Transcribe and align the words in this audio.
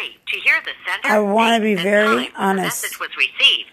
three. 0.00 0.16
To 0.32 0.40
hear 0.40 0.54
the 0.64 0.70
sender, 0.86 1.08
I 1.08 1.20
wanna 1.20 1.60
be 1.60 1.74
very 1.74 2.26
time 2.26 2.32
the 2.34 2.42
honest. 2.42 2.82
message 2.82 3.00
was 3.00 3.10
received. 3.16 3.70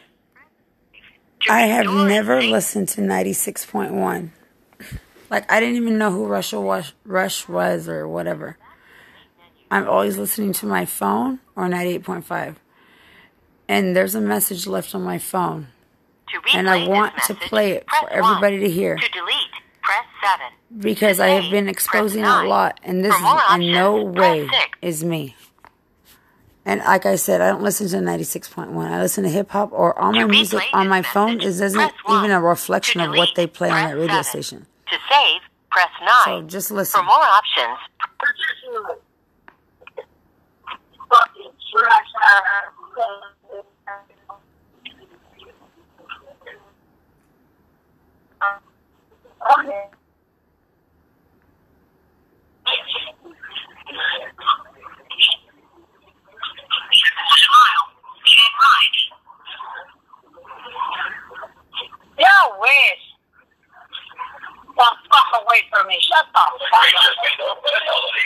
To 1.41 1.53
I 1.53 1.61
have 1.61 1.85
never 1.85 2.41
listened 2.41 2.89
to 2.89 3.01
96.1. 3.01 4.31
Like, 5.29 5.51
I 5.51 5.59
didn't 5.59 5.75
even 5.75 5.97
know 5.97 6.11
who 6.11 6.25
Russia 6.25 6.59
was, 6.59 6.93
Rush 7.05 7.47
was 7.47 7.87
or 7.87 8.07
whatever. 8.07 8.57
I'm 9.69 9.87
always 9.87 10.17
listening 10.17 10.53
to 10.53 10.65
my 10.65 10.85
phone 10.85 11.39
or 11.55 11.67
98.5. 11.67 12.55
And 13.67 13.95
there's 13.95 14.15
a 14.15 14.21
message 14.21 14.65
left 14.65 14.95
on 14.95 15.03
my 15.03 15.17
phone. 15.17 15.67
To 16.29 16.57
and 16.57 16.69
I 16.69 16.87
want 16.87 17.13
to 17.27 17.35
play 17.35 17.71
it 17.71 17.85
for 17.99 18.09
everybody 18.09 18.59
to 18.59 18.69
hear. 18.69 18.95
To 18.95 19.09
delete, 19.09 19.35
press 19.81 20.05
seven. 20.23 20.81
Because 20.81 21.19
I 21.19 21.27
have 21.27 21.51
been 21.51 21.67
exposing 21.67 22.23
a 22.23 22.43
lot. 22.43 22.79
And 22.83 23.03
this 23.03 23.15
more 23.21 23.41
in 23.53 23.71
no 23.73 24.03
way 24.03 24.49
is 24.81 25.03
me. 25.03 25.35
And 26.67 26.81
like 26.81 27.05
I 27.05 27.15
said, 27.15 27.39
I 27.39 27.47
don't 27.47 27.63
listen 27.63 27.87
to 27.87 27.95
96.1. 27.95 28.75
I 28.75 29.01
listen 29.01 29.23
to 29.23 29.29
hip 29.29 29.51
hop 29.51 29.71
or 29.71 29.97
all 29.97 30.11
my 30.11 30.25
music 30.25 30.61
on 30.73 30.89
my 30.89 31.01
phone 31.01 31.39
is 31.39 31.61
isn't 31.61 31.91
even 32.09 32.29
a 32.29 32.41
reflection 32.41 32.99
To 33.01 33.09
of 33.09 33.15
what 33.15 33.29
they 33.37 33.47
play 33.47 33.69
on 33.69 33.75
that 33.87 33.95
radio 33.95 34.21
seven. 34.21 34.43
station. 34.43 34.65
To 34.91 34.97
save, 35.09 35.41
press 35.71 35.87
nine. 36.01 36.25
So 36.25 36.41
just 36.47 36.69
listen. 36.71 36.99
For 36.99 37.05
more 37.05 37.15
options, 37.23 37.77
Yeah, 62.17 62.25
wish. 62.59 63.03
The 64.77 64.85
fuck 65.09 65.41
away 65.41 65.61
from 65.71 65.87
me. 65.87 65.97
Shut 66.01 66.25
the 66.33 66.39
fuck 66.69 66.83
up. 66.83 68.17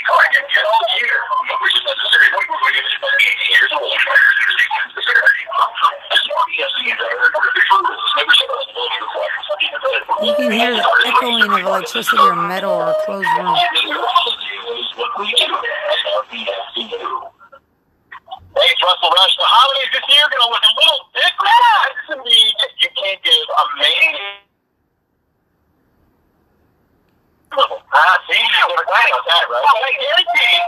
You 10.23 10.41
can 10.52 10.59
hear 10.59 10.75
the 10.75 10.85
echoing 11.07 11.44
of 11.44 11.59
electricity 11.67 12.17
or 12.19 12.35
metal 12.35 12.71
or 12.73 12.91
a 12.91 12.95
closed 13.05 13.27
room. 13.38 13.55
Hey, 18.55 18.71
Russell 18.83 19.11
Rush. 19.11 19.35
The 19.38 19.47
holidays 19.47 19.91
this 19.95 20.05
year 20.11 20.23
are 20.27 20.31
going 20.31 20.43
to 20.45 20.52
look 20.52 20.66
a 20.66 20.73
little 20.75 21.03
different. 21.16 21.53
To 22.11 22.16
me, 22.27 22.39
you 22.83 22.89
can't 22.99 23.21
give 23.23 23.47
a 23.55 23.63
man. 23.80 24.43
Ah, 27.52 28.15
see, 28.27 28.36
you're 28.39 28.75
right 28.75 29.09
about 29.11 29.25
that, 29.27 29.43
right? 29.47 29.63
Well, 29.63 29.83
I 29.83 29.93
guarantee 29.95 30.52
you, 30.55 30.63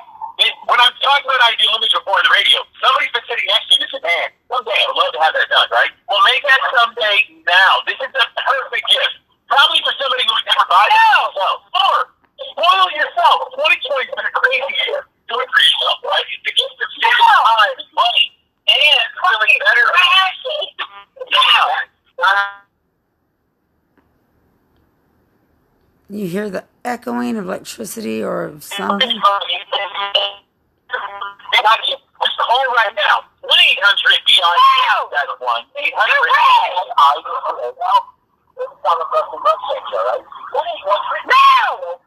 it- 0.47 0.59
when 0.67 0.79
I'm 0.81 0.95
talking 1.03 1.27
about 1.27 1.41
ideal 1.51 1.75
image 1.79 1.93
before 1.93 2.19
the 2.23 2.31
radio, 2.31 2.59
somebody's 2.79 3.11
been 3.15 3.23
sitting 3.27 3.47
next 3.51 3.67
to 3.71 3.73
you 3.75 3.83
and 3.85 3.91
said, 3.91 4.03
man, 4.03 4.27
someday 4.51 4.75
I 4.79 4.85
would 4.91 4.99
love 4.99 5.11
to 5.15 5.21
have 5.23 5.33
that 5.35 5.47
done, 5.51 5.69
right? 5.71 5.91
Well, 6.09 6.23
make 6.27 6.43
that 6.47 6.61
someday 6.75 7.17
now. 7.47 7.73
This 7.87 7.99
is 7.99 8.11
the 8.11 8.25
perfect 8.35 8.85
gift. 8.89 9.15
Probably 9.51 9.79
for 9.85 9.93
somebody 9.99 10.23
who's 10.27 10.43
never 10.47 10.65
bought 10.71 10.89
it 10.91 11.03
themselves. 11.27 11.63
Or 11.75 11.95
spoil 12.55 12.87
yourself. 12.95 13.37
2020 13.59 14.07
has 14.07 14.15
been 14.15 14.27
a 14.27 14.35
crazy 14.35 14.73
year. 14.87 15.01
Do 15.31 15.35
it 15.39 15.49
for 15.51 15.61
yourself, 15.63 15.97
right? 16.07 16.25
It's 16.31 16.43
the 16.47 16.53
gift 16.55 16.77
of 16.81 16.89
saving 16.99 17.29
time 17.31 17.71
and 17.77 17.89
money 17.95 18.27
and 18.71 19.01
feeling 19.21 19.55
better. 19.63 19.87
Yeah. 21.31 21.67
You 26.09 26.27
hear 26.27 26.49
the 26.49 26.65
echoing 26.83 27.37
of 27.37 27.45
electricity 27.45 28.21
or 28.21 28.43
of 28.43 28.63
something. 28.63 29.09
Just 29.09 29.21
call 32.37 32.65
right 32.75 32.95
now. 32.95 33.23
1 33.41 33.51
800 33.51 34.23
Beyond 34.27 35.11
that 35.11 35.27
one. 35.39 35.63
800 35.75 35.91
I 35.93 37.19
It's 38.53 38.83
on 38.83 38.95
the 38.99 39.07
Russell 39.11 39.39
Rush 39.43 39.63
Center, 39.71 39.99
all 39.99 40.07
right? 40.11 40.23
1 40.23 40.63
800 40.63 41.27
now! 41.27 42.03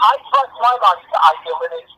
I 0.00 0.14
trust 0.30 0.54
my 0.60 0.74
body 0.80 1.02
to 1.02 1.18
ideal 1.18 1.97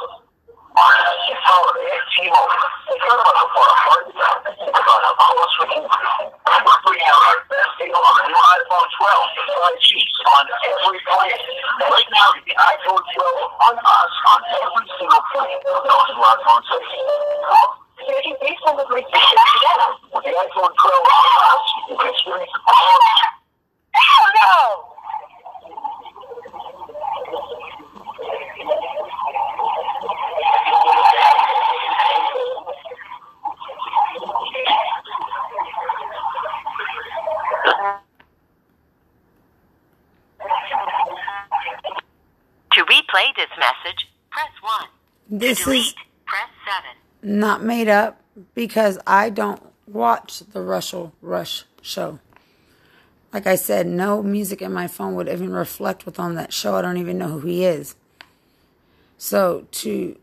against 6.61 6.71
You 6.71 6.75
the 6.79 7.59
can 7.79 7.91
on 7.91 8.13
the 8.15 8.23
new 8.31 8.39
iPhone 8.39 8.87
12 8.97 9.41
5G 9.51 9.89
on 10.31 10.45
every 10.63 10.99
plan. 11.11 11.39
Right 11.81 12.09
now, 12.11 12.29
the 12.33 12.55
iPhone 12.55 13.03
12 13.03 13.67
on 13.67 13.75
us 13.79 14.13
on 14.31 14.39
every 14.47 14.87
single 14.95 15.23
plan. 15.33 15.55
Those 15.65 15.85
are 15.85 16.23
our 16.23 16.39
phone 16.45 16.63
With 20.13 20.23
the 20.23 20.31
iPhone 20.31 20.71
12 20.71 20.81
on 20.81 21.29
us, 21.51 21.65
you 21.89 21.95
can 21.97 22.07
experience 22.09 22.55
all 22.67 22.97
Hell 23.91 24.27
no! 24.39 24.91
to 42.73 42.85
replay 43.11 43.35
this 43.35 43.49
message, 43.57 44.07
press 44.29 44.49
one. 44.61 44.87
This 45.29 45.59
to 45.59 45.65
delete, 45.65 45.85
is 45.87 45.95
press 46.25 46.49
seven. 46.65 47.37
not 47.39 47.63
made 47.63 47.87
up 47.87 48.21
because 48.53 48.99
I 49.05 49.29
don't 49.29 49.61
watch 49.87 50.39
the 50.39 50.61
Russell 50.61 51.13
Rush 51.21 51.65
show. 51.81 52.19
Like 53.33 53.47
I 53.47 53.55
said, 53.55 53.87
no 53.87 54.21
music 54.21 54.61
in 54.61 54.73
my 54.73 54.87
phone 54.87 55.15
would 55.15 55.29
even 55.29 55.53
reflect 55.53 56.05
what's 56.05 56.19
on 56.19 56.35
that 56.35 56.51
show. 56.51 56.75
I 56.75 56.81
don't 56.81 56.97
even 56.97 57.17
know 57.17 57.39
who 57.39 57.47
he 57.47 57.63
is. 57.63 57.95
So 59.17 59.67
to 59.71 60.17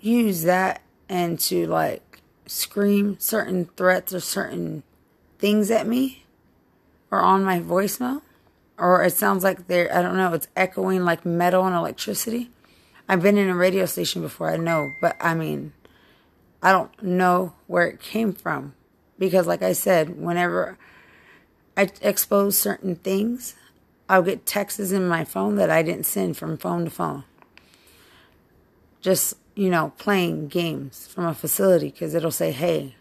use 0.00 0.42
that 0.42 0.80
and 1.08 1.38
to 1.40 1.66
like 1.66 2.20
scream 2.46 3.16
certain 3.18 3.66
threats 3.76 4.14
or 4.14 4.20
certain 4.20 4.82
things 5.38 5.70
at 5.70 5.86
me 5.86 6.24
or 7.10 7.20
on 7.20 7.44
my 7.44 7.60
voicemail, 7.60 8.22
or 8.78 9.04
it 9.04 9.12
sounds 9.12 9.44
like 9.44 9.66
they're, 9.66 9.94
I 9.94 10.02
don't 10.02 10.16
know, 10.16 10.32
it's 10.32 10.48
echoing 10.56 11.04
like 11.04 11.24
metal 11.24 11.64
and 11.64 11.74
electricity. 11.74 12.50
I've 13.08 13.22
been 13.22 13.38
in 13.38 13.48
a 13.48 13.54
radio 13.54 13.86
station 13.86 14.22
before, 14.22 14.50
I 14.50 14.56
know, 14.56 14.90
but 15.00 15.16
I 15.20 15.34
mean, 15.34 15.72
I 16.62 16.72
don't 16.72 17.02
know 17.02 17.54
where 17.66 17.86
it 17.86 18.00
came 18.00 18.32
from. 18.32 18.74
Because, 19.18 19.46
like 19.46 19.62
I 19.62 19.74
said, 19.74 20.20
whenever 20.20 20.76
I 21.76 21.88
expose 22.02 22.58
certain 22.58 22.96
things, 22.96 23.54
I'll 24.08 24.22
get 24.22 24.44
texts 24.44 24.90
in 24.90 25.06
my 25.06 25.24
phone 25.24 25.54
that 25.56 25.70
I 25.70 25.82
didn't 25.82 26.06
send 26.06 26.36
from 26.36 26.58
phone 26.58 26.84
to 26.84 26.90
phone. 26.90 27.24
Just, 29.00 29.34
you 29.54 29.70
know, 29.70 29.92
playing 29.98 30.48
games 30.48 31.06
from 31.06 31.26
a 31.26 31.34
facility 31.34 31.90
because 31.90 32.14
it'll 32.14 32.32
say, 32.32 32.50
hey, 32.50 32.96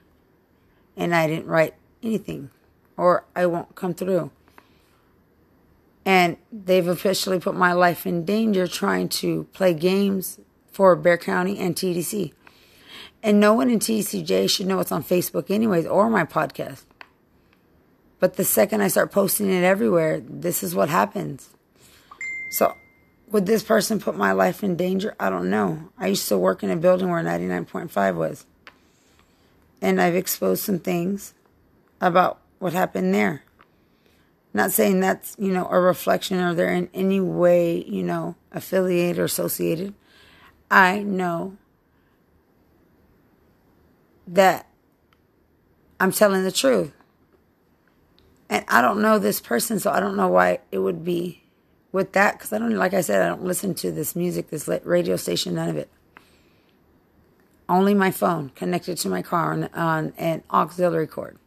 and 0.95 1.15
I 1.15 1.25
didn't 1.27 1.47
write 1.47 1.73
anything, 2.03 2.51
or 2.95 3.25
I 3.35 3.47
won't 3.47 3.73
come 3.73 3.95
through. 3.95 4.29
And 6.05 6.37
they've 6.51 6.87
officially 6.87 7.39
put 7.39 7.55
my 7.55 7.73
life 7.73 8.05
in 8.05 8.25
danger 8.25 8.67
trying 8.67 9.09
to 9.09 9.45
play 9.53 9.73
games 9.73 10.39
for 10.71 10.95
Bexar 10.95 11.25
County 11.25 11.57
and 11.59 11.75
TDC. 11.75 12.33
And 13.21 13.39
no 13.39 13.53
one 13.53 13.69
in 13.69 13.79
TDCJ 13.79 14.49
should 14.49 14.67
know 14.67 14.79
it's 14.81 14.91
on 14.91 15.03
Facebook, 15.03 15.49
anyways, 15.49 15.85
or 15.85 16.09
my 16.09 16.25
podcast. 16.25 16.83
But 18.19 18.35
the 18.35 18.43
second 18.43 18.81
I 18.81 18.89
start 18.89 19.11
posting 19.11 19.49
it 19.49 19.63
everywhere, 19.63 20.19
this 20.19 20.61
is 20.63 20.75
what 20.75 20.89
happens. 20.89 21.49
So 22.51 22.73
Would 23.33 23.47
this 23.47 23.63
person 23.63 23.99
put 23.99 24.15
my 24.15 24.31
life 24.31 24.63
in 24.63 24.75
danger? 24.75 25.15
I 25.19 25.31
don't 25.31 25.49
know. 25.49 25.89
I 25.97 26.07
used 26.07 26.27
to 26.27 26.37
work 26.37 26.61
in 26.61 26.69
a 26.69 26.75
building 26.75 27.09
where 27.09 27.23
99.5 27.23 28.15
was. 28.15 28.45
And 29.81 29.99
I've 29.99 30.15
exposed 30.15 30.63
some 30.63 30.77
things 30.77 31.33
about 31.99 32.39
what 32.59 32.73
happened 32.73 33.11
there. 33.11 33.43
Not 34.53 34.71
saying 34.71 34.99
that's, 34.99 35.35
you 35.39 35.51
know, 35.51 35.67
a 35.69 35.79
reflection 35.79 36.39
or 36.39 36.53
they're 36.53 36.73
in 36.73 36.89
any 36.93 37.19
way, 37.19 37.83
you 37.85 38.03
know, 38.03 38.35
affiliated 38.51 39.17
or 39.17 39.23
associated. 39.23 39.95
I 40.69 40.99
know 40.99 41.57
that 44.27 44.67
I'm 45.99 46.11
telling 46.11 46.43
the 46.43 46.51
truth. 46.51 46.93
And 48.49 48.63
I 48.67 48.81
don't 48.81 49.01
know 49.01 49.17
this 49.17 49.41
person, 49.41 49.79
so 49.79 49.89
I 49.89 49.99
don't 49.99 50.15
know 50.15 50.27
why 50.27 50.59
it 50.71 50.79
would 50.79 51.03
be 51.03 51.43
with 51.91 52.11
that. 52.11 52.33
Because 52.33 52.53
I 52.53 52.59
don't, 52.59 52.75
like 52.75 52.93
I 52.93 53.01
said, 53.01 53.23
I 53.23 53.27
don't 53.29 53.43
listen 53.43 53.73
to 53.75 53.91
this 53.91 54.15
music, 54.15 54.49
this 54.49 54.67
radio 54.83 55.15
station, 55.15 55.55
none 55.55 55.69
of 55.69 55.77
it. 55.77 55.89
Only 57.67 57.95
my 57.95 58.11
phone 58.11 58.49
connected 58.49 58.97
to 58.97 59.09
my 59.09 59.23
car 59.23 59.53
on, 59.53 59.63
on 59.73 60.13
an 60.17 60.43
auxiliary 60.51 61.07
cord. 61.07 61.39